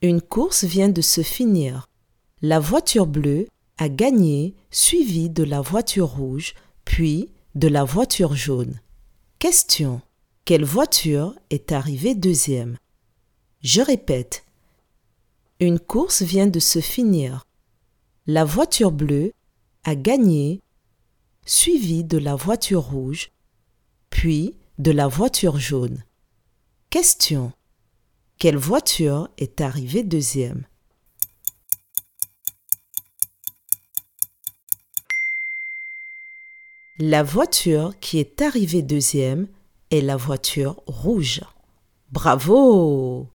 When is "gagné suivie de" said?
3.88-5.42, 19.96-22.18